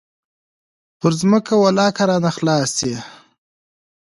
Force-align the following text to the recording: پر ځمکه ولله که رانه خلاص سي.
پر 0.99 1.11
ځمکه 1.21 1.53
ولله 1.63 1.87
که 1.95 2.03
رانه 2.09 2.31
خلاص 2.37 2.69
سي. 2.79 2.93